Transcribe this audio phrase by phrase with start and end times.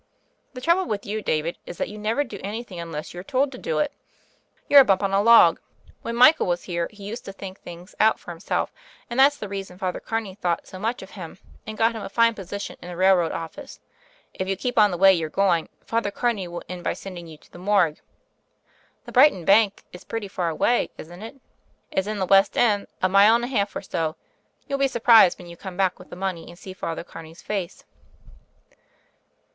[0.53, 3.51] The trouble with you, David, is that you never do anything un less you're told
[3.51, 3.91] to do it.
[4.67, 5.59] You're a bump on a log.
[6.01, 8.71] When Michael was here, he used to think things out for himself,
[9.11, 11.37] and that's the reason Father Carney thought so much of him,
[11.67, 13.79] and got him a fine position in a railroad office.
[14.33, 17.37] If you keep on the way you're doing, Father Camev will end by sending you
[17.37, 18.01] to the Morgue."
[19.05, 21.35] "The Brighton Bank is pretty far away, isn't it?"
[21.91, 24.15] "It's in the West End— a mile and a half or so.
[24.67, 27.83] You'll be surprised when you come back with the money and see Father Carney's face."